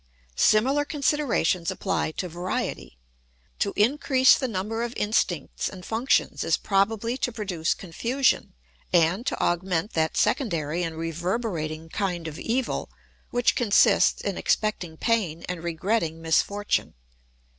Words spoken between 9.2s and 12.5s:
to augment that secondary and reverberating kind of